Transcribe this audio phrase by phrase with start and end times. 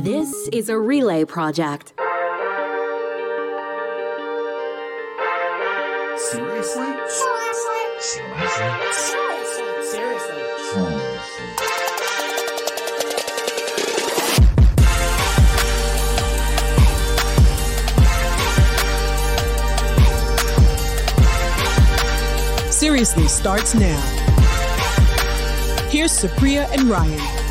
[0.00, 1.92] This is a relay project.
[6.16, 6.86] Seriously?
[7.08, 8.22] Seriously
[22.70, 24.00] Seriously seriously starts now.
[25.90, 27.41] Here's Supriya and Ryan.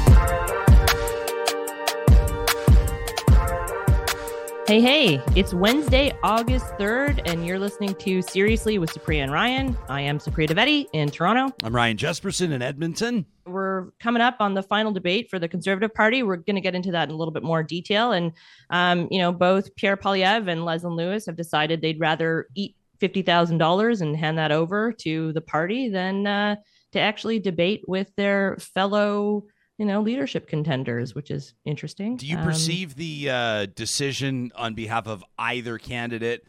[4.72, 9.78] Hey, hey, it's Wednesday, August 3rd, and you're listening to Seriously with Supriya and Ryan.
[9.90, 11.54] I am Supriya Dwivedi in Toronto.
[11.62, 13.26] I'm Ryan Jespersen in Edmonton.
[13.46, 16.24] We're coming up on the final debate for the Conservative Party.
[16.24, 18.14] We're going to get into that in a little bit more detail.
[18.14, 18.32] And,
[18.70, 24.02] um, you know, both Pierre Poilievre and Leslyn Lewis have decided they'd rather eat $50,000
[24.02, 26.56] and hand that over to the party than uh,
[26.94, 29.44] to actually debate with their fellow
[29.82, 34.76] you know leadership contenders which is interesting Do you Um, perceive the uh, decision on
[34.76, 36.46] behalf of either candidate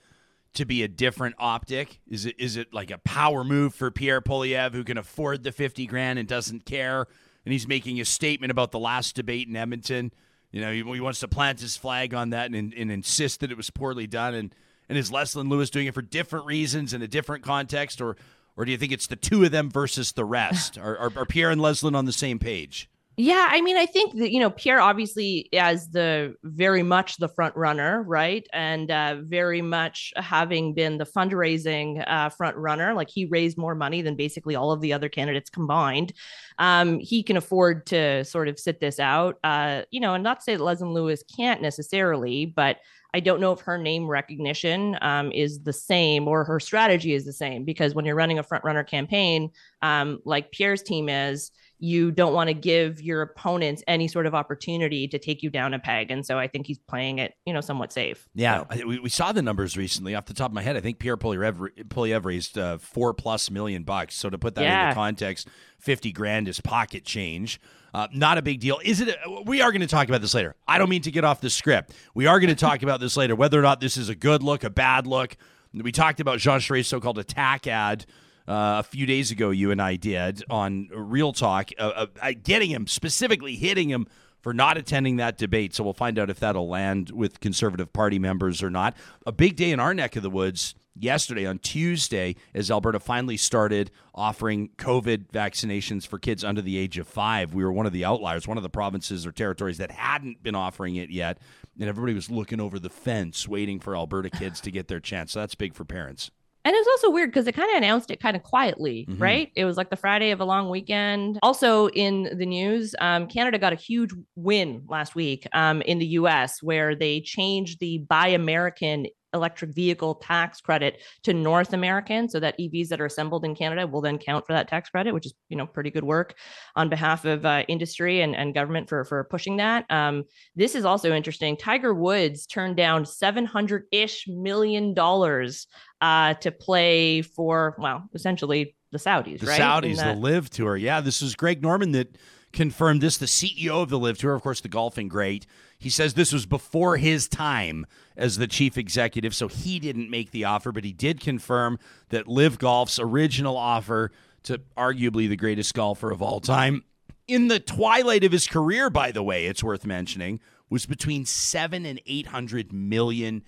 [0.53, 2.01] to be a different optic?
[2.07, 5.51] Is it is it like a power move for Pierre Poilievre, who can afford the
[5.51, 7.07] 50 grand and doesn't care
[7.47, 10.13] and he's making a statement about the last debate in Edmonton?
[10.51, 13.51] You know, he, he wants to plant his flag on that and, and insist that
[13.51, 14.55] it was poorly done and
[14.91, 18.15] and is Leslyn Lewis doing it for different reasons in a different context or
[18.59, 20.77] or do you think it's the two of them versus the rest?
[20.85, 22.91] Are, are, are Pierre and Leslyn on the same page?
[23.19, 27.29] Yeah, I mean, I think that you know Pierre obviously as the very much the
[27.29, 33.11] front runner, right, and uh, very much having been the fundraising uh, front runner, like
[33.11, 36.15] he raised more money than basically all of the other candidates combined.
[36.59, 40.39] Um, he can afford to sort of sit this out, uh, you know, and not
[40.39, 42.79] to say that Leslyn Lewis can't necessarily, but
[43.15, 47.27] I don't know if her name recognition um, is the same or her strategy is
[47.27, 49.51] the same because when you're running a front runner campaign,
[49.83, 51.51] um, like Pierre's team is,
[51.85, 55.75] you don't want to give your opponents any sort of opportunity to take you down
[55.75, 56.13] a peg.
[56.13, 58.29] And so I think he's playing it, you know, somewhat safe.
[58.37, 60.15] Yeah, So- we, we saw the numbers recently.
[60.15, 63.51] Off the top of my head, I think Pierre Poilievre, Poilievre raised uh, four plus
[63.51, 64.15] million bucks.
[64.15, 64.85] So to put that Yeah.
[64.91, 65.49] into context,
[65.81, 67.61] fifty grand is pocket change.
[67.93, 69.17] Uh, not a big deal, is it?
[69.45, 70.55] We are going to talk about this later.
[70.69, 71.95] I don't mean to get off the script.
[72.15, 74.45] We are going to talk about this later, whether or not this is a good
[74.45, 75.37] look, a bad look.
[75.75, 78.07] We talked about Jean Charest's so-called attack ad.
[78.49, 82.71] Uh, a few days ago, you and I did on Real Talk, uh, uh, getting
[82.71, 84.07] him specifically hitting him
[84.41, 85.75] for not attending that debate.
[85.75, 88.97] So we'll find out if that'll land with Conservative Party members or not.
[89.25, 93.37] A big day in our neck of the woods yesterday on Tuesday as Alberta finally
[93.37, 97.55] started offering COVID vaccinations for kids under the age of five.
[97.55, 100.55] We were one of the outliers, one of the provinces or territories that hadn't been
[100.55, 101.39] offering it yet.
[101.79, 105.33] And everybody was looking over the fence waiting for Alberta kids to get their chance.
[105.33, 106.31] So that's big for parents.
[106.65, 109.21] And it was also weird because they kind of announced it kind of quietly, Mhm.
[109.21, 109.51] right?
[109.57, 111.39] It was like the Friday of a long weekend.
[111.43, 116.07] Also in the news, um, Canada got a huge win last week um, in the
[116.07, 122.41] US where they changed the Buy American electric vehicle tax credit to North Americans so
[122.41, 125.27] that EVs that are assembled in Canada will then count for that tax credit, which
[125.27, 126.35] is, you know, pretty good work
[126.77, 129.85] on behalf of uh, industry and, and government for, for pushing that.
[129.91, 130.25] Um,
[130.57, 131.57] this is also interesting.
[131.57, 135.67] Tiger Woods turned down 700 ish million dollars
[136.01, 139.61] uh, to play for, well, essentially the Saudis, The right?
[139.61, 140.77] Saudis, the LIV Tour.
[140.77, 142.17] Yeah, this is Greg Norman that
[142.53, 145.47] confirmed this, the CEO of the LIV Tour, of course, the golfing great.
[145.79, 147.87] He says this was before his time
[148.17, 151.79] as the chief executive, so he didn't make the offer, but he did confirm
[152.11, 154.13] that LIV Golf's original offer
[154.45, 156.83] to arguably the greatest golfer of all time,
[157.29, 161.87] in the twilight of his career, by the way, it's worth mentioning, was between seven
[161.87, 163.45] and eight hundred million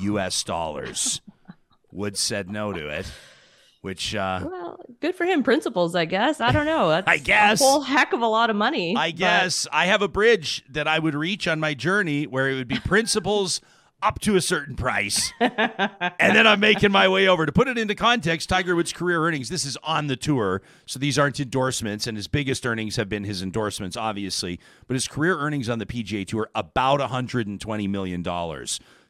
[0.00, 0.42] U.S.
[0.44, 1.20] dollars.
[1.92, 3.10] Woods said no to it,
[3.82, 5.42] which uh, well, good for him.
[5.42, 6.40] Principles, I guess.
[6.40, 6.88] I don't know.
[6.88, 7.60] That's I guess.
[7.60, 8.96] a whole heck of a lot of money.
[8.96, 12.48] I but- guess I have a bridge that I would reach on my journey where
[12.48, 13.60] it would be principles
[14.00, 15.32] up to a certain price.
[15.40, 17.46] and then I'm making my way over.
[17.46, 20.62] To put it into context, Tiger Woods' career earnings, this is on the tour.
[20.86, 22.06] So these aren't endorsements.
[22.06, 24.60] And his biggest earnings have been his endorsements, obviously.
[24.86, 28.24] But his career earnings on the PGA Tour, about $120 million.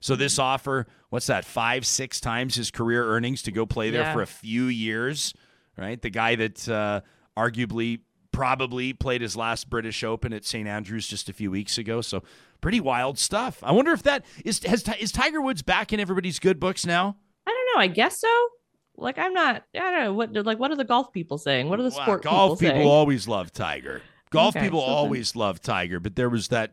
[0.01, 0.43] So this hmm.
[0.43, 4.13] offer, what's that, five, six times his career earnings to go play there Yeah.
[4.15, 5.35] for a few years,
[5.79, 6.01] right?
[6.01, 7.01] The guy that uh,
[7.37, 8.01] arguably
[8.33, 12.01] probably played his last British Open at St Andrews just a few weeks ago.
[12.01, 12.23] So
[12.61, 13.59] pretty wild stuff.
[13.63, 17.17] I wonder if that is has is Tiger Woods back in everybody's good books now.
[17.47, 17.83] I don't know.
[17.83, 18.49] I guess so.
[18.97, 19.65] Like I'm not.
[19.75, 20.35] I don't know what.
[20.35, 21.69] Like what are the golf people saying?
[21.69, 24.03] What are the Wow, sport golf people people, always love Tiger.
[24.31, 26.73] Golf Okay, people so then- always love Tiger, but there was that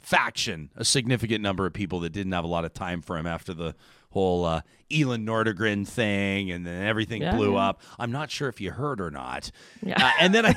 [0.00, 3.26] faction, a significant number of people that didn't have a lot of time for him
[3.26, 3.74] after the
[4.14, 7.68] whole uh, Elin Nordegren thing, and then everything Yeah, blew yeah.
[7.68, 7.82] up.
[7.98, 9.50] I'm not sure if you heard or not.
[9.84, 10.12] Uh, Yeah.
[10.20, 10.56] and then I,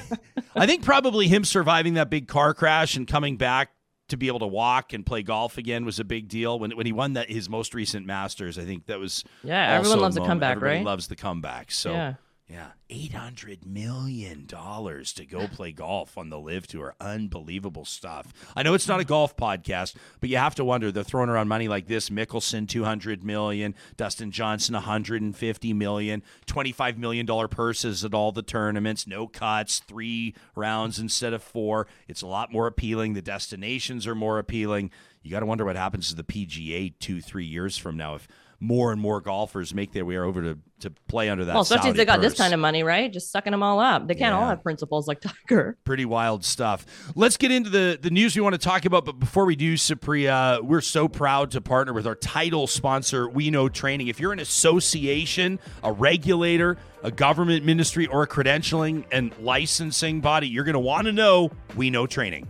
[0.55, 3.71] I think probably him surviving that big car crash and coming back
[4.09, 6.57] to be able to walk and play golf again was a big deal.
[6.59, 9.99] When when he won that his most recent Masters, I think that was Yeah, everyone
[9.99, 10.29] loves a moment.
[10.31, 10.85] comeback, Everybody right?
[10.85, 11.71] Loves the comeback.
[11.71, 12.13] So Yeah.
[12.49, 16.95] Yeah, eight hundred million dollars to go play golf on the LIV Tour.
[17.01, 18.31] Unbelievable stuff.
[18.55, 20.89] I know it's not a golf podcast, but you have to wonder.
[20.89, 25.35] They're throwing around money like this: Mickelson two hundred million, Dustin Johnson one hundred and
[25.35, 30.99] fifty million, twenty five million dollar purses at all the tournaments, no cuts, three rounds
[30.99, 31.85] instead of four.
[32.07, 33.13] It's a lot more appealing.
[33.13, 34.91] The destinations are more appealing.
[35.21, 38.25] You got to wonder what happens to the PGA two, three years from now if
[38.59, 41.53] more and more golfers make their way over to, to play under that.
[41.53, 43.11] Well, especially if they got this kind of money, right?
[43.11, 44.07] Just sucking them all up.
[44.07, 45.77] They can't all have principles like Tucker.
[45.83, 46.85] pretty wild stuff.
[47.15, 49.73] Let's get into the the news we want to talk about, but before we do,
[49.75, 54.07] Supriya, we're so proud to partner with our title sponsor, We Know Training.
[54.07, 60.47] If you're an association, a regulator, a government ministry, or a credentialing and licensing body,
[60.47, 62.47] you're going to want to know We Know Training.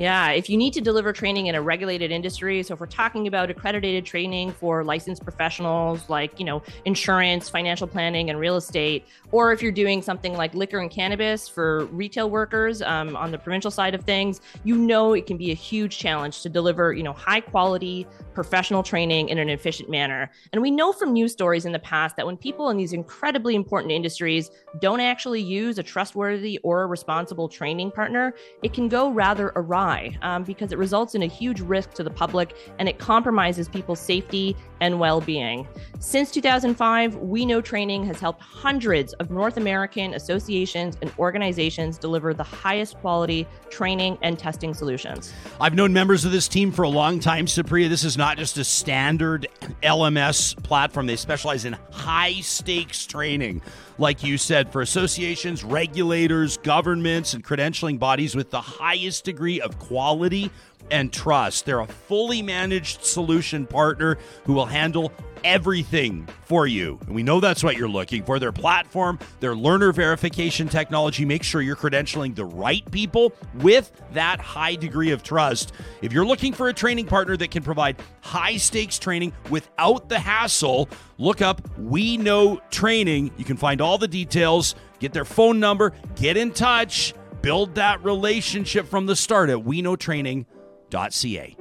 [0.00, 3.26] Yeah, if you need to deliver training in a regulated industry, so if we're talking
[3.26, 9.06] about accredited training for licensed professionals like, you know, insurance, financial planning, and real estate,
[9.30, 13.36] or if you're doing something like liquor and cannabis for retail workers um, on the
[13.36, 17.02] provincial side of things, you know it can be a huge challenge to deliver, you
[17.02, 20.30] know, high quality professional training in an efficient manner.
[20.54, 23.54] And we know from news stories in the past that when people in these incredibly
[23.54, 24.50] important industries
[24.80, 28.32] don't actually use a trustworthy or a responsible training partner,
[28.62, 29.89] it can go rather awry
[30.22, 34.00] um, because it results in a huge risk to the public and it compromises people's
[34.00, 35.66] safety and well being.
[35.98, 42.32] Since 2005, We Know Training has helped hundreds of North American associations and organizations deliver
[42.32, 45.32] the highest quality training and testing solutions.
[45.60, 47.88] I've known members of this team for a long time, Supriya.
[47.88, 49.46] This is not just a standard
[49.82, 51.06] LMS platform.
[51.06, 53.62] They specialize in high stakes training,
[53.98, 59.78] like you said, for associations, regulators, governments, and credentialing bodies with the highest degree of
[59.80, 60.50] quality
[60.90, 61.66] and trust.
[61.66, 65.12] They're a fully managed solution partner who will handle
[65.42, 66.98] everything for you.
[67.06, 68.38] And we know that's what you're looking for.
[68.38, 74.40] Their platform, their learner verification technology, make sure you're credentialing the right people with that
[74.40, 75.72] high degree of trust.
[76.02, 80.18] If you're looking for a training partner that can provide high stakes training without the
[80.18, 80.88] hassle,
[81.18, 83.30] look up We Know Training.
[83.38, 88.02] You can find all the details, get their phone number, get in touch, build that
[88.04, 91.56] relationship from the start at weknowtraining.ca.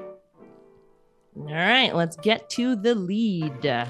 [1.38, 3.88] All right, let's get to the lead.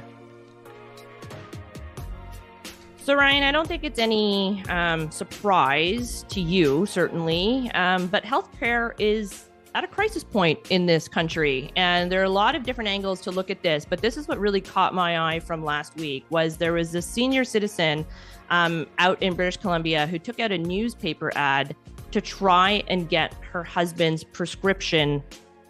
[3.10, 8.94] So, Ryan, I don't think it's any um, surprise to you, certainly, um, but healthcare
[9.00, 12.88] is at a crisis point in this country, and there are a lot of different
[12.88, 13.84] angles to look at this.
[13.84, 17.08] But this is what really caught my eye from last week: was there was this
[17.08, 18.06] senior citizen
[18.50, 21.76] um, out in British Columbia who took out a newspaper ad
[22.12, 25.24] to try and get her husband's prescription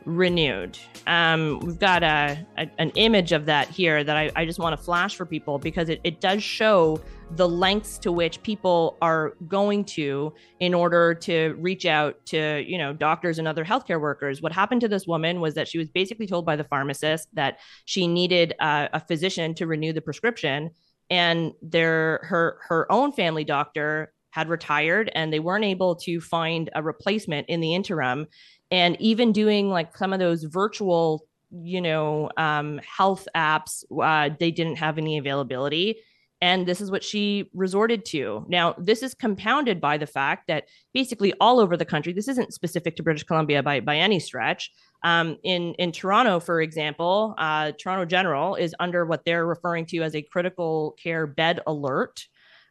[0.05, 0.77] renewed.
[1.07, 4.77] Um, we've got a, a- an image of that here that I, I just want
[4.77, 7.01] to flash for people because it, it does show
[7.35, 12.77] the lengths to which people are going to in order to reach out to you
[12.77, 15.87] know doctors and other healthcare workers what happened to this woman was that she was
[15.89, 20.71] basically told by the pharmacist that she needed uh, a physician to renew the prescription
[21.09, 26.69] and their her her own family doctor had retired and they weren't able to find
[26.75, 28.27] a replacement in the interim.
[28.71, 34.51] And even doing like some of those virtual you know um, health apps uh, they
[34.51, 35.99] didn't have any availability.
[36.41, 38.45] And this is what she resorted to.
[38.47, 42.53] Now this is compounded by the fact that basically all over the country this isn't
[42.53, 44.71] specific to british columbia by, by any stretch
[45.03, 50.01] um, in in toronto for example uh, toronto general is under what they're referring to
[50.01, 52.27] as a critical care bed alert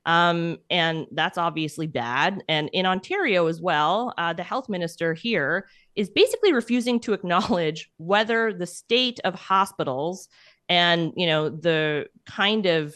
[0.09, 2.43] um, and that's obviously bad.
[2.49, 7.91] And in Ontario as well, uh, the health minister here is basically refusing to acknowledge
[7.99, 10.29] whether the state of hospitals
[10.69, 12.95] and you know the kind of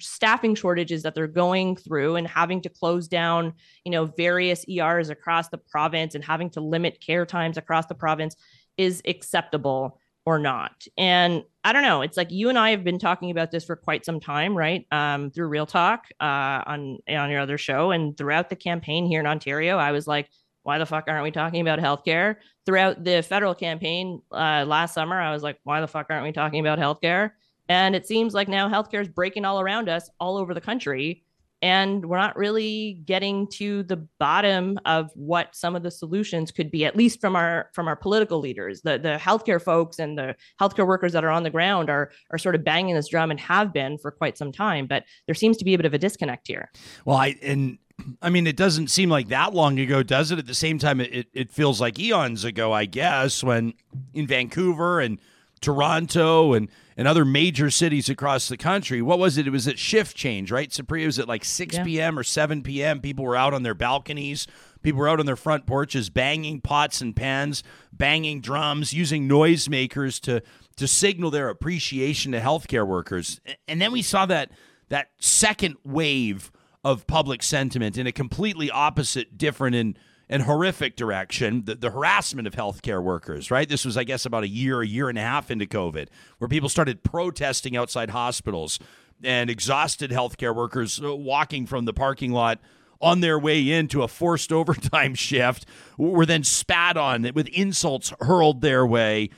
[0.00, 3.52] staffing shortages that they're going through and having to close down
[3.84, 7.94] you know various ERs across the province and having to limit care times across the
[7.94, 8.36] province
[8.76, 10.86] is acceptable or not.
[10.98, 12.02] And I don't know.
[12.02, 14.86] It's like you and I have been talking about this for quite some time, right?
[14.92, 19.20] Um, through Real Talk uh, on on your other show, and throughout the campaign here
[19.20, 20.28] in Ontario, I was like,
[20.68, 25.18] "Why the fuck aren't we talking about healthcare?" Throughout the federal campaign uh, last summer,
[25.18, 27.32] I was like, "Why the fuck aren't we talking about healthcare?"
[27.68, 31.24] And it seems like now healthcare is breaking all around us, all over the country,
[31.62, 36.70] and we're not really getting to the bottom of what some of the solutions could
[36.70, 40.34] be at least from our from our political leaders the the healthcare folks and the
[40.60, 43.40] healthcare workers that are on the ground are are sort of banging this drum and
[43.40, 45.98] have been for quite some time but there seems to be a bit of a
[45.98, 46.70] disconnect here
[47.04, 47.78] Well, I and
[48.22, 50.38] I mean, it doesn't seem like that long ago, does it?
[50.38, 53.74] At the same time, it, it feels like eons ago, I guess, when
[54.14, 55.18] in Vancouver and
[55.60, 59.46] Toronto and, and other major cities across the country, what was it?
[59.46, 60.70] It was at shift change, right?
[60.70, 61.84] Supriya was at like 6 yeah.
[61.84, 62.18] p.m.
[62.18, 63.00] or 7 p.m.
[63.00, 64.46] People were out on their balconies.
[64.82, 70.20] People were out on their front porches banging pots and pans, banging drums, using noisemakers
[70.20, 70.42] to
[70.76, 73.40] to signal their appreciation to healthcare workers.
[73.66, 74.52] And then we saw that
[74.88, 76.52] that second wave
[76.84, 79.98] of public sentiment in a completely opposite, different, and
[80.30, 81.64] and horrific direction.
[81.64, 83.68] The, the harassment of healthcare workers right?
[83.68, 86.08] This was i guess about a year a year and a half into covid
[86.38, 88.78] where people started protesting outside hospitals
[89.22, 92.60] and exhausted healthcare workers uh, walking from the parking lot
[93.00, 95.66] on their way into a forced overtime shift
[95.96, 99.30] were then spat on with insults hurled their way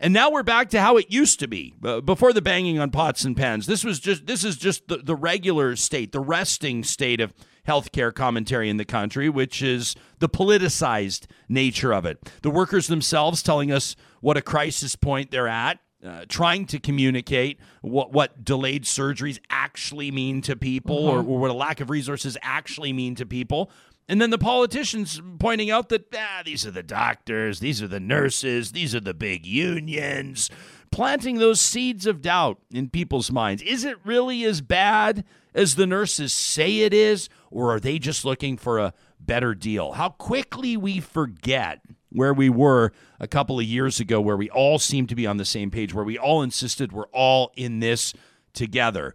[0.00, 2.90] and now we're back to how it used to be uh, before the banging on
[2.90, 3.66] pots and pans.
[3.66, 7.34] This was just this is just the, the regular state, the resting state of
[7.68, 12.18] healthcare commentary in the country, which is the politicized nature of it.
[12.42, 15.78] The workers themselves telling us what a crisis point they're at.
[16.02, 21.28] Uh, trying to communicate what what delayed surgeries actually mean to people, mm-hmm.
[21.28, 23.70] or, or what a lack of resources actually mean to people.
[24.10, 28.00] And then the politicians pointing out that ah, these are the doctors, these are the
[28.00, 30.50] nurses, these are the big unions,
[30.90, 33.62] planting those seeds of doubt in people's minds.
[33.62, 35.24] Is it really as bad
[35.54, 39.92] as the nurses say it is, or are they just looking for a better deal?
[39.92, 42.90] How quickly we forget where we were
[43.20, 45.94] a couple of years ago, where we all seemed to be on the same page,
[45.94, 48.12] where we all insisted we're all in this
[48.54, 49.14] together.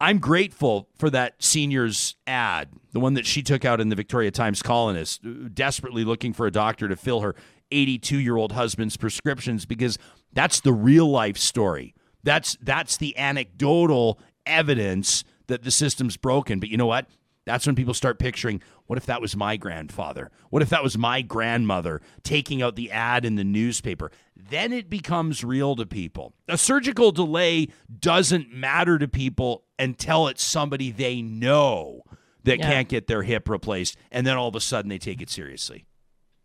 [0.00, 4.30] I'm grateful for that senior's ad, the one that she took out in the Victoria
[4.30, 7.34] Times Colonist, uh, desperately looking for a doctor to fill her
[7.70, 9.98] 82 year old husband's prescriptions, because
[10.32, 11.94] that's the real life story.
[12.22, 16.60] That's that's the anecdotal evidence that the system's broken.
[16.60, 17.06] But you know what?
[17.46, 20.30] That's when people start picturing what if that was my grandfather?
[20.50, 24.10] What if that was my grandmother taking out the ad in the newspaper?
[24.36, 26.34] Then it becomes real to people.
[26.48, 32.02] A surgical delay doesn't matter to people until it's somebody they know
[32.44, 32.70] that yeah.
[32.70, 33.96] can't get their hip replaced.
[34.10, 35.84] And then all of a sudden they take it seriously.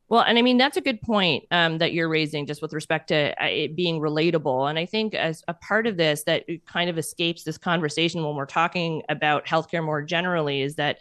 [0.10, 3.07] Well, and I mean, that's a good point um, that you're raising just with respect
[3.10, 4.69] to uh, it being relatable.
[4.69, 8.36] And I think as a part of this that kind of escapes this conversation when
[8.36, 10.98] we're talking about healthcare more generally is that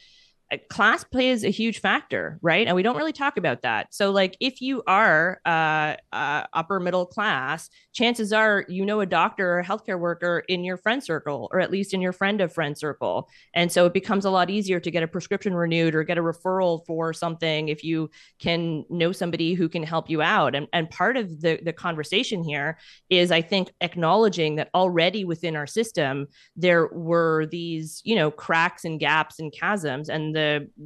[0.69, 2.67] class plays a huge factor, right?
[2.67, 3.95] And we don't really talk about that.
[3.95, 9.07] So, like, if you are uh, uh, upper middle class, chances are you know a
[9.07, 12.41] doctor or a healthcare worker in your friend circle, or at least in your friend
[12.41, 13.29] of friend circle.
[13.55, 16.23] And so it becomes a lot easier to get a prescription renewed or get a
[16.23, 20.55] referral for something if you can know somebody who can help you out.
[20.55, 22.79] And, and part of the, the conversation here
[23.09, 26.27] is, I think, acknowledging that already within our system,
[26.57, 30.09] there were these, you know, cracks and gaps and chasms.
[30.09, 30.40] And the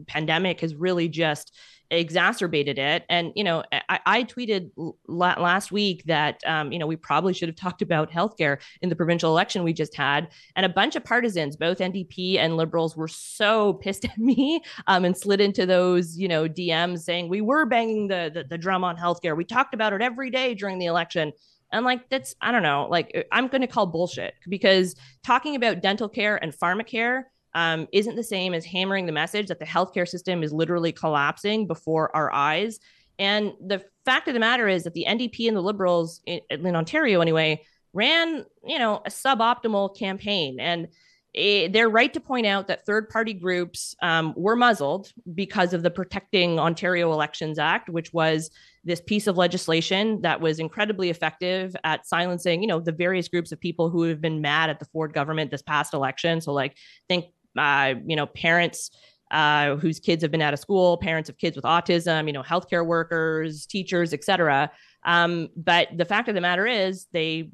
[0.07, 1.53] pandemic has really just
[1.91, 3.05] exacerbated it.
[3.09, 4.71] And, you know, I, I tweeted
[5.07, 8.97] last week that, um, you know, we probably should have talked about healthcare in the
[8.97, 10.29] provincial election we just had.
[10.57, 15.05] And a bunch of partisans, both NDP and liberals, were so pissed at me um,
[15.05, 18.85] and slid into those, you know, DMs saying we were banging the, the, the drum
[18.85, 19.37] on healthcare.
[19.37, 21.33] We talked about it every day during the election.
[21.73, 24.95] And like that's I don't know, like I'm going to call bullshit because
[25.25, 29.59] talking about dental care and pharmacare um, isn't the same as hammering the message that
[29.59, 32.81] the healthcare system is literally collapsing before our eyes.
[33.19, 36.75] And the fact of the matter is that the NDP and the Liberals in, in
[36.77, 40.89] Ontario, anyway, ran you know a suboptimal campaign and
[41.35, 45.83] it, they're right to point out that third party groups um, were muzzled because of
[45.83, 48.51] the Protecting Ontario Elections Act, which was
[48.85, 53.51] this piece of legislation that was incredibly effective at silencing, you know, the various groups
[53.51, 56.41] of people who have been mad at the Ford government this past election.
[56.41, 56.77] So, like,
[57.09, 57.27] think
[57.59, 58.91] uh, you know, parents
[59.31, 62.43] uh, whose kids have been out of school, parents of kids with autism, you know,
[62.43, 64.71] healthcare workers, teachers, et cetera.
[65.05, 67.51] Um, but the fact of the matter is, they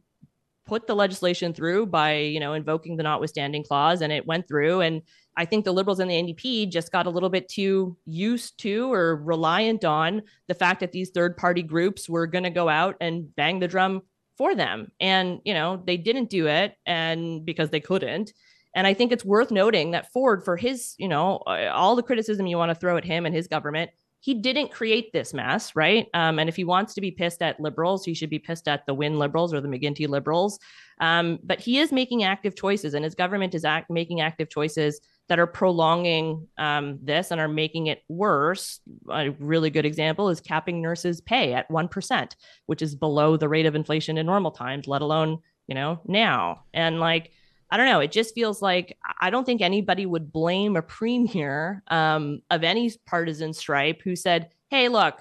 [0.66, 4.82] put the legislation through by, you know, invoking the notwithstanding clause, and it went through.
[4.82, 5.02] And
[5.36, 8.92] I think the Liberals and the NDP just got a little bit too used to
[8.92, 12.96] or reliant on the fact that these third party groups were going to go out
[13.00, 14.02] and bang the drum
[14.36, 14.92] for them.
[15.00, 18.32] And, you know, they didn't do it and because they couldn't.
[18.74, 22.46] And I think it's worth noting that Ford, for his, you know, all the criticism
[22.46, 23.90] you want to throw at him and his government,
[24.22, 26.06] he didn't create this mess, right?
[26.12, 28.84] Um, and if he wants to be pissed at liberals, he should be pissed at
[28.86, 30.58] the Wynne liberals or the McGuinty liberals.
[31.00, 35.00] Um, but he is making active choices, and his government is act- making active choices
[35.28, 38.80] that are prolonging um, this and are making it worse.
[39.10, 42.36] A really good example is capping nurses' pay at one percent,
[42.66, 46.64] which is below the rate of inflation in normal times, let alone you know now.
[46.74, 47.30] And like
[47.70, 48.00] I don't know.
[48.00, 52.92] It just feels like I don't think anybody would blame a premier um, of any
[53.06, 55.18] partisan stripe who said, "Hey, look,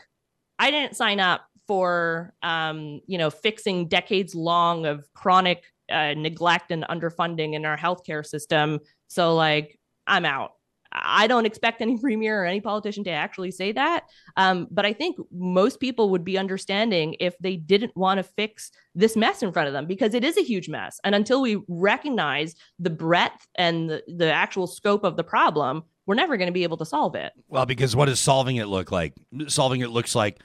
[0.57, 6.71] I didn't sign up for um, you know fixing decades long of chronic uh, neglect
[6.71, 8.79] and underfunding in our healthcare system.
[9.07, 10.53] So like, I'm out."
[10.91, 14.05] I don't expect any premier or any politician to actually say that.
[14.37, 18.71] Um, but I think most people would be understanding if they didn't want to fix
[18.95, 20.99] this mess in front of them because it is a huge mess.
[21.03, 26.15] And until we recognize the breadth and the, the actual scope of the problem, we're
[26.15, 27.33] never going to be able to solve it.
[27.47, 29.13] Well, because what does solving it look like?
[29.47, 30.39] Solving it looks like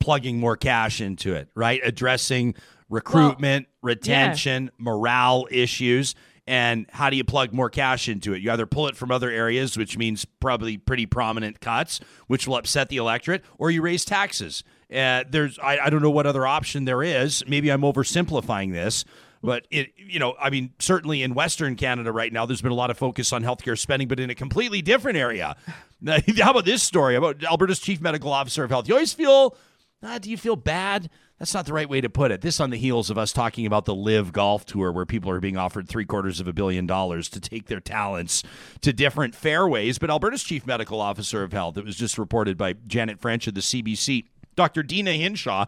[0.00, 1.80] plugging more cash into it, right?
[1.84, 2.54] Addressing
[2.88, 4.70] recruitment, well, retention, yeah.
[4.78, 6.14] morale issues
[6.46, 8.42] and how do you plug more cash into it?
[8.42, 12.56] You either pull it from other areas, which means probably pretty prominent cuts, which will
[12.56, 14.64] upset the electorate, or you raise taxes.
[14.92, 17.44] Uh, there's I, I don't know what other option there is.
[17.46, 19.04] Maybe I'm oversimplifying this,
[19.42, 22.76] but it you know I mean certainly in Western Canada right now, there's been a
[22.76, 25.56] lot of focus on healthcare spending, but in a completely different area.
[26.38, 28.88] how about this story about Alberta's chief medical officer of health?
[28.88, 29.56] You always feel,
[30.02, 31.10] uh, do you feel bad?
[31.38, 32.40] That's not the right way to put it.
[32.40, 35.40] This on the heels of us talking about the LIV Golf Tour, where people are
[35.40, 38.42] being offered three quarters of a billion dollars to take their talents
[38.80, 39.98] to different fairways.
[39.98, 43.54] But Alberta's chief medical officer of health, it was just reported by Janet French of
[43.54, 44.82] the CBC, Dr.
[44.82, 45.66] Deena Hinshaw,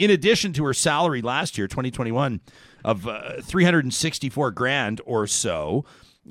[0.00, 2.40] in addition to her salary last year, 2021,
[2.82, 5.84] of uh, 364 grand or so,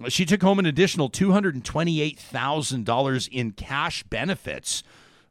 [0.08, 4.82] she took home an additional $228,000 in cash benefits,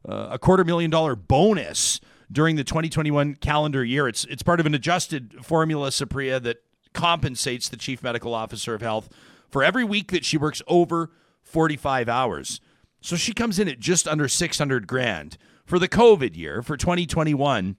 [0.07, 1.99] uh, a quarter million dollar bonus
[2.31, 4.07] during the 2021 calendar year.
[4.07, 6.57] It's it's part of an adjusted formula, Supriya, that
[6.93, 9.09] compensates the chief medical officer of health
[9.49, 11.11] for every week that she works over
[11.43, 12.61] 45 hours.
[13.01, 17.77] So she comes in at just under 600 grand for the COVID year for 2021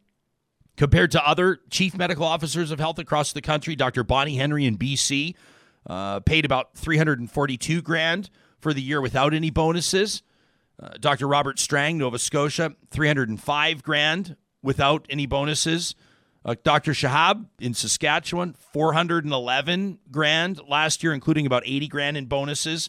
[0.77, 3.77] compared to other chief medical officers of health across the country.
[3.77, 4.03] Dr.
[4.03, 5.35] Bonnie Henry in BC
[5.87, 10.23] uh, paid about 342 grand for the year without any bonuses.
[10.81, 11.29] Uh, Dr.
[11.29, 15.95] Robert Strang, Nova Scotia, 305 grand without any bonuses.
[16.43, 16.93] Uh, Dr.
[16.93, 22.89] Shahab in Saskatchewan, 411 grand last year, including about 80 grand in bonuses.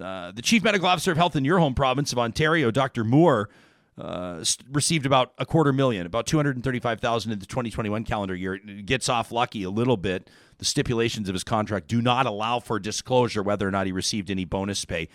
[0.00, 3.04] Uh, the chief medical officer of health in your home province of Ontario, Dr.
[3.04, 3.48] Moore,
[3.96, 8.54] uh, received about a quarter million, about 235,000 in the 2021 calendar year.
[8.54, 10.30] It gets off lucky a little bit.
[10.58, 14.30] The stipulations of his contract do not allow for disclosure whether or not he received
[14.30, 15.08] any bonus pay.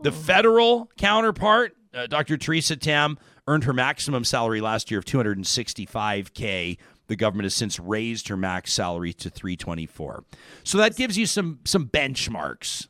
[0.00, 2.36] The federal counterpart, uh, Dr.
[2.36, 6.78] Theresa Tam, earned her maximum salary last year of 265k.
[7.08, 10.24] The government has since raised her max salary to 324.
[10.64, 12.88] So that gives you some some benchmarks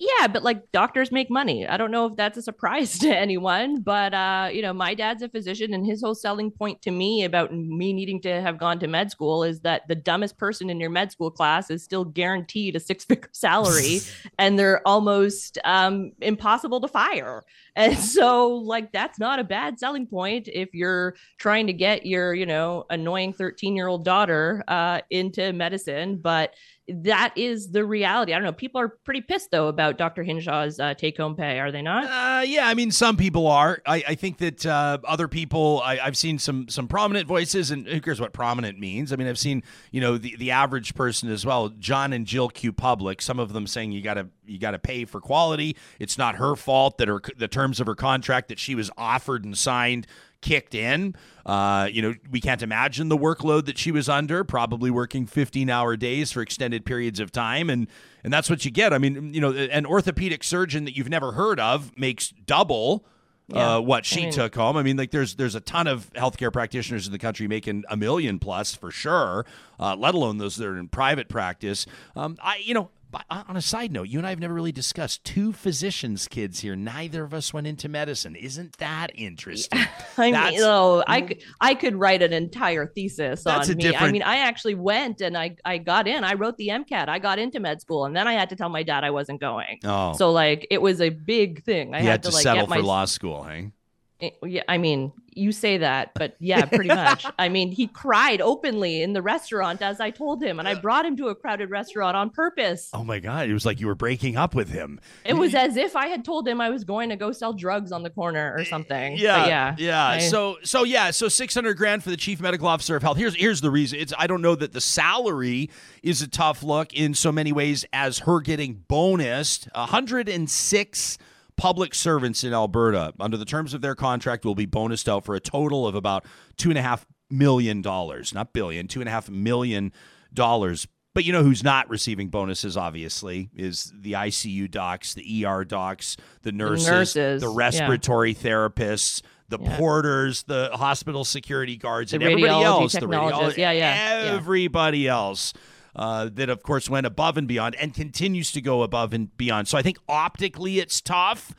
[0.00, 1.68] yeah, but like doctors make money.
[1.68, 5.22] I don't know if that's a surprise to anyone, but uh, you know, my dad's
[5.22, 8.78] a physician and his whole selling point to me about me needing to have gone
[8.80, 12.04] to med school is that the dumbest person in your med school class is still
[12.04, 14.00] guaranteed a six-figure salary
[14.38, 17.42] and they're almost um, impossible to fire.
[17.76, 22.32] And so like that's not a bad selling point if you're trying to get your,
[22.32, 26.54] you know, annoying 13-year-old daughter uh, into medicine, but
[27.02, 28.32] that is the reality.
[28.32, 28.52] I don't know.
[28.52, 30.22] People are pretty pissed though about Dr.
[30.22, 32.04] Hinshaw's uh, take home pay, are they not?
[32.04, 33.80] Uh, yeah, I mean, some people are.
[33.86, 37.86] I, I think that uh, other people, I, have seen some some prominent voices, and
[37.86, 39.12] who cares what prominent means?
[39.12, 41.68] I mean, I've seen you know the, the average person as well.
[41.68, 45.20] John and Jill Q Public, some of them saying you gotta you gotta pay for
[45.20, 45.76] quality.
[45.98, 49.44] It's not her fault that her the terms of her contract that she was offered
[49.44, 50.06] and signed
[50.40, 51.14] kicked in.
[51.44, 55.70] Uh, you know, we can't imagine the workload that she was under, probably working 15
[55.70, 57.70] hour days for extended periods of time.
[57.70, 57.88] And,
[58.24, 58.92] and that's what you get.
[58.92, 63.04] I mean, you know, an orthopedic surgeon that you've never heard of makes double.
[63.48, 63.78] Yeah.
[63.78, 64.76] Uh, what she I mean, took home.
[64.76, 67.96] I mean, like there's there's a ton of healthcare practitioners in the country making a
[67.96, 69.44] million plus for sure.
[69.80, 71.84] Uh, let alone those that are in private practice.
[72.14, 72.90] Um, I you know
[73.30, 76.76] on a side note, you and I have never really discussed two physicians' kids here.
[76.76, 78.36] Neither of us went into medicine.
[78.36, 79.80] Isn't that interesting?
[80.16, 83.74] I that's, mean, oh, I could, I could write an entire thesis on me.
[83.74, 84.02] Different...
[84.02, 86.24] I mean, I actually went and I, I got in.
[86.24, 87.08] I wrote the MCAT.
[87.08, 89.40] I got into med school, and then I had to tell my dad I wasn't
[89.40, 89.80] going.
[89.84, 91.94] Oh, so like it was a big thing.
[91.94, 92.76] I had, had, to, to like, settle my...
[92.76, 93.72] for law school, hey?
[94.20, 97.24] Eh, yeah, I mean, you say that, but yeah, pretty much.
[97.38, 101.06] I mean, he cried openly in the restaurant as I told him, and I brought
[101.06, 102.90] him to a crowded restaurant on purpose.
[102.92, 105.00] Oh my god, it was like you were breaking up with him.
[105.24, 107.92] It was as if I had told him I was going to go sell drugs
[107.92, 109.16] on the corner or something.
[109.16, 110.06] Yeah, but yeah, yeah.
[110.06, 113.16] I, so, so yeah, so six hundred grand for the chief medical officer of health.
[113.16, 113.98] Here's here's the reason.
[113.98, 115.70] It's I don't know that the salary
[116.02, 119.68] is a tough look in so many ways as her getting bonused.
[119.74, 121.18] hundred and six
[121.60, 125.34] public servants in Alberta, under the terms of their contract, will be bonused out for
[125.34, 126.24] a total of about
[126.56, 129.92] two and a half million dollars, not billion, two and a half million
[130.32, 135.64] dollars But you know who's not receiving bonuses, obviously, is the ICU docs, the ER
[135.64, 137.48] docs, the nurses, the, nurses, yeah.
[137.52, 139.76] respiratory therapists, the Yeah.
[139.76, 142.92] porters, the hospital security guards, The and everybody else.
[142.92, 143.54] The technologists.
[143.54, 144.32] radiolo- Yeah, yeah, yeah.
[144.34, 145.52] Everybody else.
[145.96, 149.66] Uh, that of course went above and beyond and continues to go above and beyond.
[149.68, 151.52] So I think optically it's tough.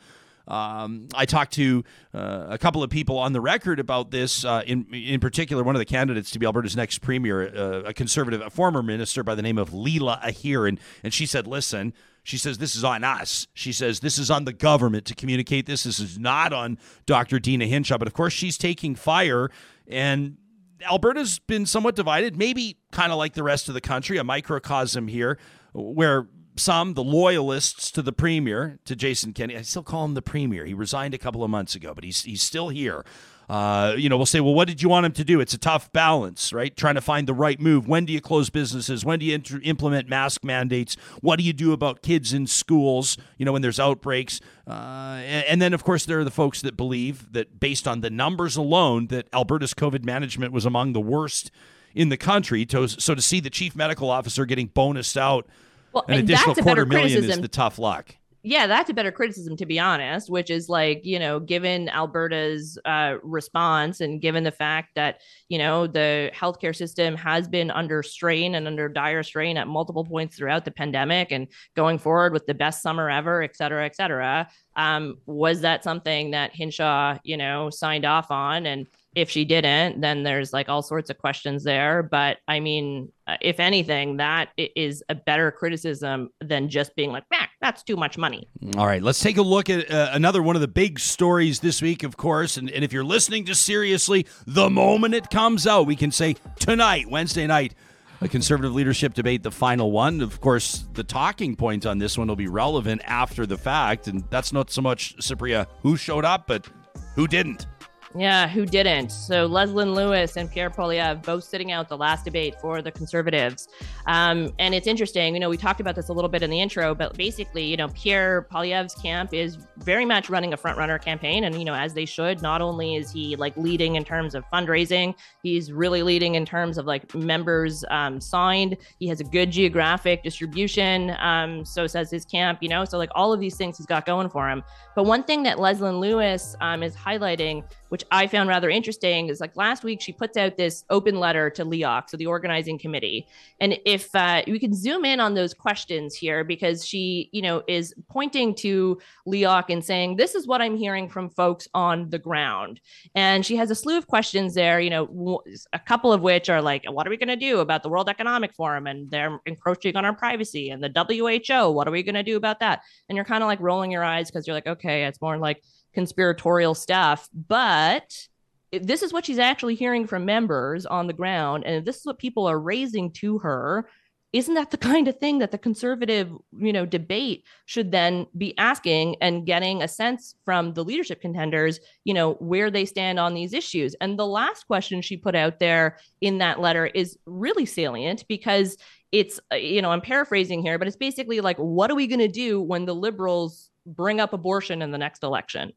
[0.48, 4.44] Um, I talked to uh, a couple of people on the record about this.
[4.44, 7.94] Uh, in in particular, one of the candidates to be Alberta's next premier, uh, a
[7.94, 11.92] conservative, a former minister by the name of Leela Aheer, and and she said, "Listen."
[12.24, 13.48] She says this is on us.
[13.52, 15.82] She says this is on the government to communicate this.
[15.82, 17.40] This is not on Dr.
[17.40, 17.98] Deena Hinshaw.
[17.98, 19.50] But of course, she's taking fire,
[19.88, 20.36] and
[20.84, 25.08] Alberta's been somewhat divided, maybe kind of like the rest of the country, a microcosm
[25.08, 25.38] here,
[25.72, 30.22] where some, the loyalists to the premier, to Jason Kenney, I still call him the
[30.22, 30.64] premier.
[30.64, 33.04] He resigned a couple of months ago, but he's he's still here.
[33.48, 35.40] Uh, you know, we'll say, well, what did you want him to do?
[35.40, 36.74] It's a tough balance, right?
[36.74, 37.86] Trying to find the right move.
[37.86, 39.04] When do you close businesses?
[39.04, 40.96] When do you inter- implement mask mandates?
[41.20, 43.18] What do you do about kids in schools?
[43.36, 44.40] You know, when there's outbreaks.
[44.66, 48.00] Uh, and, and then, of course, there are the folks that believe that, based on
[48.00, 51.50] the numbers alone, that Alberta's COVID management was among the worst
[51.94, 52.64] in the country.
[52.66, 55.46] To, so to see the chief medical officer getting bonused out
[55.92, 58.14] Well, an additional that's a quarter better million is criticism the tough luck.
[58.44, 62.76] yeah, that's a better criticism, to be honest, which is like, you know, given Alberta's
[62.84, 68.02] uh, response and given the fact that, you know, the healthcare system has been under
[68.02, 72.46] strain and under dire strain at multiple points throughout the pandemic and going forward with
[72.46, 74.48] the best summer ever, et cetera, et cetera.
[74.74, 78.66] Um, was that something that Hinshaw, you know, signed off on?
[78.66, 82.02] And if she didn't, then there's like all sorts of questions there.
[82.02, 87.24] But I mean, uh, if anything, that is a better criticism than just being like,
[87.30, 88.48] "Bah, that's too much money.
[88.76, 91.80] All right, let's take a look at uh, another one of the big stories this
[91.80, 92.56] week, of course.
[92.56, 96.36] And, and if you're listening to Seriously, the moment it comes out, we can say
[96.58, 97.74] tonight, Wednesday night,
[98.20, 100.20] a conservative leadership debate, the final one.
[100.20, 104.08] Of course, the talking point on this one will be relevant after the fact.
[104.08, 106.66] And that's not so much, Supriya, who showed up, but
[107.14, 107.66] who didn't.
[108.14, 109.10] Yeah, who didn't?
[109.10, 113.68] So Leslyn Lewis and Pierre Poilievre both sitting out the last debate for the Conservatives.
[114.06, 116.60] Um, and it's interesting, you know, we talked about this a little bit in the
[116.60, 120.98] intro, but basically, you know, Pierre Poilievre's camp is very much running a front runner
[120.98, 121.44] campaign.
[121.44, 124.44] And, you know, as they should, not only is he like leading in terms of
[124.52, 128.76] fundraising, he's really leading in terms of like members um, signed.
[128.98, 131.16] He has a good geographic distribution.
[131.18, 134.04] Um, so says his camp, you know, so like all of these things he's got
[134.04, 134.62] going for him.
[134.94, 139.40] But one thing that Leslyn Lewis um, is highlighting, which I found rather interesting, is
[139.40, 143.26] like last week she puts out this open letter to LEOC, so the organizing committee.
[143.60, 147.62] And if uh, we can zoom in on those questions here, because she, you know,
[147.68, 152.18] is pointing to LEOC and saying, "This is what I'm hearing from folks on the
[152.18, 152.80] ground."
[153.14, 154.80] And she has a slew of questions there.
[154.80, 157.82] You know, a couple of which are like, "What are we going to do about
[157.82, 161.92] the World Economic Forum and they're encroaching on our privacy?" And the WHO, what are
[161.92, 162.82] we going to do about that?
[163.08, 165.62] And you're kind of like rolling your eyes because you're like, "Okay, it's more like."
[165.94, 168.28] Conspiratorial stuff, but
[168.70, 172.06] if this is what she's actually hearing from members on the ground, and this is
[172.06, 173.88] what people are raising to her.
[174.32, 178.56] Isn't that the kind of thing that the conservative, you know, debate should then be
[178.56, 183.34] asking and getting a sense from the leadership contenders, you know, where they stand on
[183.34, 183.94] these issues?
[184.00, 188.78] And the last question she put out there in that letter is really salient because
[189.12, 192.26] it's, you know, I'm paraphrasing here, but it's basically like, what are we going to
[192.26, 195.72] do when the liberals bring up abortion in the next election?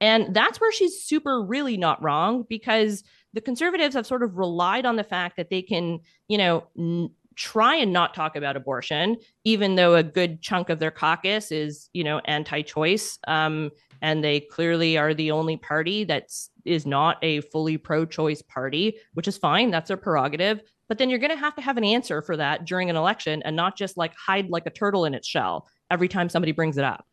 [0.00, 4.86] And that's where she's super really not wrong because the conservatives have sort of relied
[4.86, 9.16] on the fact that they can, you know, n- try and not talk about abortion,
[9.44, 13.18] even though a good chunk of their caucus is, you know, anti-choice.
[13.28, 13.70] Um,
[14.02, 19.28] and they clearly are the only party that's is not a fully pro-choice party, which
[19.28, 19.70] is fine.
[19.70, 20.60] That's their prerogative.
[20.88, 23.42] But then you're going to have to have an answer for that during an election
[23.44, 26.78] and not just like hide like a turtle in its shell every time somebody brings
[26.78, 27.06] it up.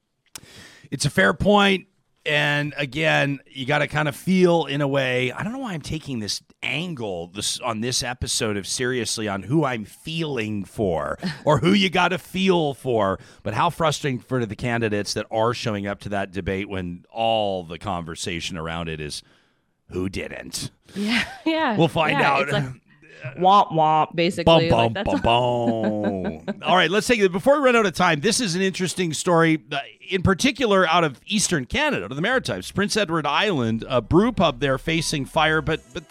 [0.92, 1.88] It's a fair point.
[2.26, 5.32] And again, you got to kind of feel in a way.
[5.32, 9.44] I don't know why I'm taking this angle this on this episode of seriously on
[9.44, 13.18] who I'm feeling for or who you got to feel for.
[13.44, 17.64] But how frustrating for the candidates that are showing up to that debate when all
[17.64, 19.24] the conversation around it is
[19.92, 20.72] who didn't.
[20.96, 21.78] Yeah, yeah.
[21.78, 22.50] We'll find yeah, out.
[23.24, 24.70] Like womp womp, basically.
[24.70, 26.62] Bum, bum, like, bum, bum.
[26.64, 27.32] All right, let's take it.
[27.32, 31.04] Before we run out of time, this is an interesting story, uh, in particular out
[31.04, 32.72] of Eastern Canada, to the Maritimes.
[32.72, 35.62] Prince Edward Island, a brew pub there facing fire.
[35.62, 36.04] But, but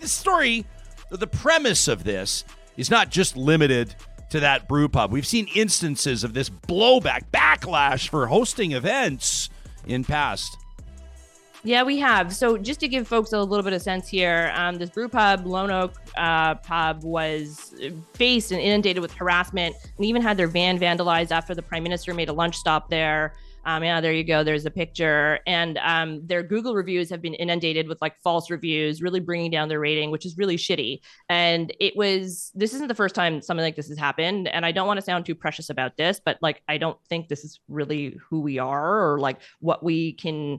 [0.00, 0.66] this story,
[1.10, 2.44] the premise of this
[2.76, 3.94] is not just limited
[4.30, 5.12] to that brew pub.
[5.12, 9.48] We've seen instances of this blowback, backlash for hosting events
[9.86, 10.56] in past.
[11.66, 12.34] Yeah, we have.
[12.34, 15.46] So just to give folks a little bit of sense here, um, this brew pub,
[15.46, 17.74] Lone Oak uh, pub, was
[18.12, 22.12] faced and inundated with harassment and even had their van vandalized after the prime minister
[22.12, 23.32] made a lunch stop there.
[23.66, 24.44] Um, yeah, there you go.
[24.44, 25.40] There's a picture.
[25.46, 29.68] And um, their Google reviews have been inundated with like false reviews, really bringing down
[29.68, 31.00] their rating, which is really shitty.
[31.28, 34.48] And it was, this isn't the first time something like this has happened.
[34.48, 37.28] And I don't want to sound too precious about this, but like, I don't think
[37.28, 40.58] this is really who we are or like what we can,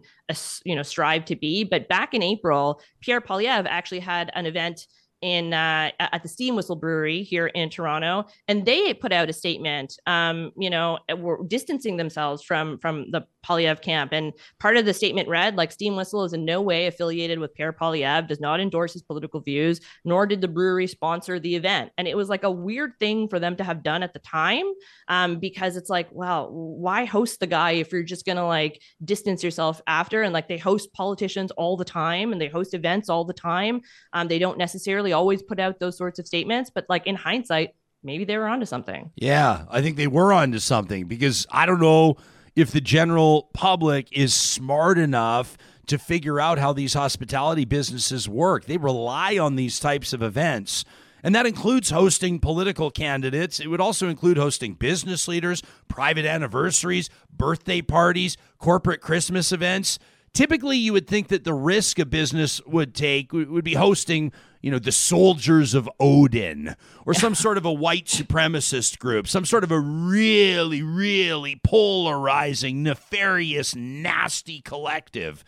[0.64, 1.64] you know, strive to be.
[1.64, 4.88] But back in April, Pierre Poilievre actually had an event
[5.26, 9.34] in uh, at the Steam Whistle Brewery here in Toronto, and they put out a
[9.34, 9.98] statement.
[10.06, 14.12] Um, you know, were distancing themselves from from the Poilievre camp.
[14.12, 17.54] And part of the statement read like Steam Whistle is in no way affiliated with
[17.54, 21.92] Pierre Poilievre, does not endorse his political views, nor did the brewery sponsor the event.
[21.98, 24.66] And it was like a weird thing for them to have done at the time
[25.08, 29.44] um, because it's like, well, why host the guy if you're just to like distance
[29.44, 30.24] yourself after?
[30.24, 33.82] And like they host politicians all the time and they host events all the time.
[34.14, 37.76] Um, they don't necessarily always put out those sorts of statements, but like in hindsight,
[38.04, 39.12] maybe they were onto something.
[39.16, 42.18] Yeah, I think they were onto something because I don't know
[42.56, 48.66] if the general public is smart enough to figure out how these hospitality businesses work.
[48.66, 50.86] They rely on these types of events.
[51.24, 53.60] And that includes hosting political candidates.
[53.60, 59.98] It would also include hosting business leaders, private anniversaries, birthday parties, corporate Christmas events.
[60.36, 64.32] Typically, you would think that the risk a business would take would be hosting
[64.66, 69.46] you know, the soldiers of Odin or some sort of a white supremacist group, some
[69.46, 75.46] sort of a really, really polarizing, nefarious, nasty collective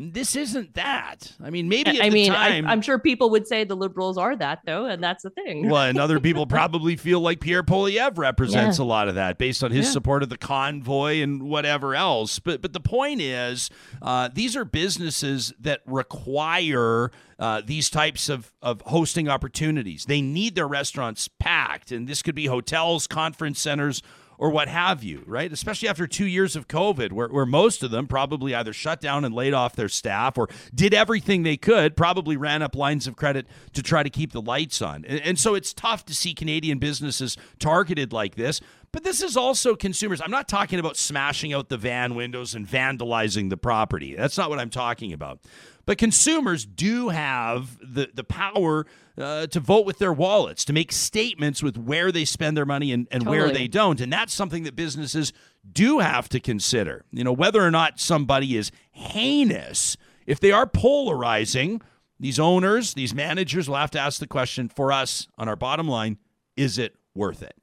[0.00, 1.32] this isn't that.
[1.42, 4.36] I mean, maybe I mean, time, I, am sure people would say the liberals are
[4.36, 5.68] that though, and that's the thing.
[5.68, 8.84] well, and other people probably feel like Pierre Poilievre represents yeah.
[8.84, 9.92] a lot of that based on his yeah.
[9.92, 12.38] support of the convoy and whatever else.
[12.38, 17.10] But but the point is, uh, these are businesses that require.
[17.40, 20.06] Uh, these types of, of hosting opportunities.
[20.06, 24.02] They need their restaurants packed, and this could be hotels, conference centers,
[24.38, 25.52] or what have you, right?
[25.52, 29.24] Especially after two years of COVID, where, where most of them probably either shut down
[29.24, 33.16] and laid off their staff or did everything they could, probably ran up lines of
[33.16, 35.04] credit to try to keep the lights on.
[35.04, 38.60] And, and so it's tough to see Canadian businesses targeted like this.
[38.92, 40.20] But this is also consumers.
[40.20, 44.14] I'm not talking about smashing out the van windows and vandalizing the property.
[44.14, 45.40] That's not what I'm talking about.
[45.88, 48.84] But consumers do have the, the power
[49.16, 52.92] uh, to vote with their wallets, to make statements with where they spend their money
[52.92, 53.38] and, and totally.
[53.38, 53.98] where they don't.
[53.98, 55.32] And that's something that businesses
[55.72, 57.06] do have to consider.
[57.10, 59.96] You know, whether or not somebody is heinous,
[60.26, 61.80] if they are polarizing,
[62.20, 65.88] these owners, these managers will have to ask the question for us on our bottom
[65.88, 66.18] line
[66.54, 67.56] is it worth it?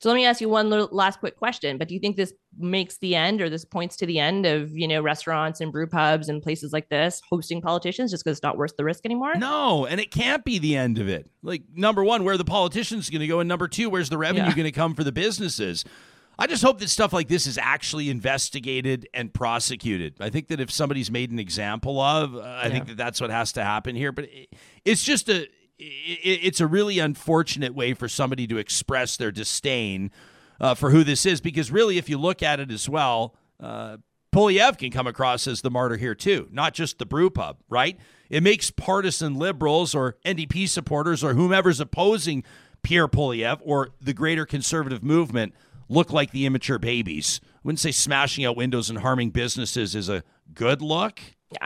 [0.00, 1.76] So let me ask you one last quick question.
[1.76, 4.70] But do you think this makes the end, or this points to the end of
[4.76, 8.42] you know restaurants and brew pubs and places like this hosting politicians just because it's
[8.42, 9.34] not worth the risk anymore?
[9.34, 11.28] No, and it can't be the end of it.
[11.42, 14.44] Like number one, where the politicians going to go, and number two, where's the revenue
[14.44, 14.54] yeah.
[14.54, 15.84] going to come for the businesses?
[16.40, 20.14] I just hope that stuff like this is actually investigated and prosecuted.
[20.20, 22.72] I think that if somebody's made an example of, uh, I yeah.
[22.72, 24.12] think that that's what has to happen here.
[24.12, 29.30] But it, it's just a it's a really unfortunate way for somebody to express their
[29.30, 30.10] disdain
[30.60, 33.96] uh, for who this is because really if you look at it as well uh,
[34.34, 37.98] Poilievre can come across as the martyr here too not just the brew pub right?
[38.28, 42.44] It makes partisan liberals or NDP supporters or whomever's opposing
[42.82, 45.54] Pierre Poilievre or the greater conservative movement
[45.88, 47.40] look like the immature babies.
[47.44, 50.22] I wouldn't say smashing out windows and harming businesses is a
[50.54, 51.20] good look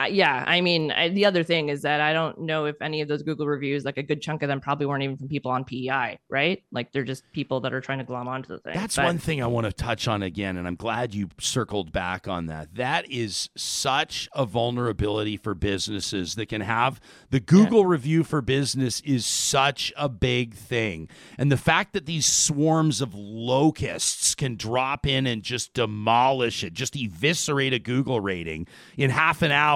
[0.09, 3.07] yeah i mean I, the other thing is that i don't know if any of
[3.07, 5.63] those google reviews like a good chunk of them probably weren't even from people on
[5.63, 6.63] pei right?
[6.71, 9.17] Like they're just people that are trying to glom onto the thing that's but, one
[9.17, 12.75] thing i want to touch on again and i'm glad you circled back on that.
[12.75, 17.87] That is such a vulnerability for businesses that can have the google yeah.
[17.87, 21.07] review for business is such a big thing.
[21.37, 26.73] And the fact that these swarms of locusts can drop in and just demolish it
[26.73, 28.67] just eviscerate a google rating
[28.97, 29.72] in half an hour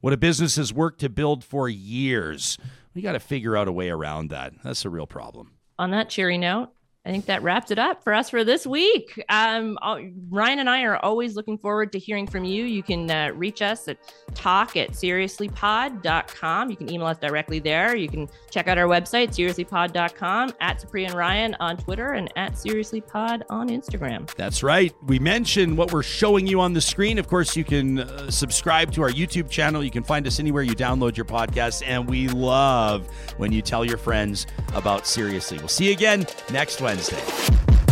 [0.00, 2.58] what a business has worked to build for years.
[2.94, 4.54] We got to figure out a way around that.
[4.62, 5.52] That's a real problem.
[5.78, 6.70] On that cheery note,
[7.06, 9.22] I think that wraps it up for us for this week.
[9.28, 12.64] Um, uh, Ryan and I are always looking forward to hearing from you.
[12.64, 13.98] You can uh, reach us at
[14.34, 16.70] talk at seriouslypod.com.
[16.70, 17.94] You can email us directly there.
[17.94, 22.54] You can check out our website, seriouslypod.com, at Supriya and Ryan on Twitter, and at
[22.54, 24.28] seriouslypod on Instagram.
[24.34, 24.92] That's right.
[25.06, 27.20] We mentioned what we're showing you on the screen.
[27.20, 29.84] Of course, you can uh, subscribe to our YouTube channel.
[29.84, 31.86] You can find us anywhere you download your podcasts.
[31.86, 35.58] And we love when you tell your friends about Seriously.
[35.58, 36.95] We'll see you again next Wednesday.
[36.96, 37.85] Wednesday.